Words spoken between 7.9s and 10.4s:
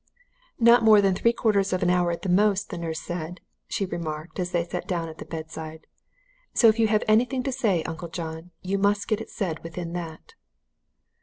John, you must get it said within that."